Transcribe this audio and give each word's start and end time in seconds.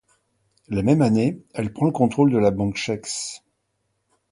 La 0.67 0.81
même 0.81 1.03
année, 1.03 1.43
elle 1.53 1.71
prend 1.73 1.85
le 1.85 1.91
contrôle 1.91 2.31
de 2.31 2.39
la 2.39 2.49
banque 2.49 2.75
Chaix. 2.77 3.03